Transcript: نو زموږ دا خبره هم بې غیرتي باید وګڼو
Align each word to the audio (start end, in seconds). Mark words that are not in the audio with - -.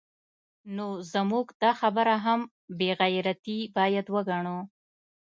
نو 0.75 0.87
زموږ 1.13 1.45
دا 1.61 1.71
خبره 1.81 2.15
هم 2.25 2.39
بې 2.77 2.89
غیرتي 2.99 3.57
باید 3.77 4.05
وګڼو 4.15 4.59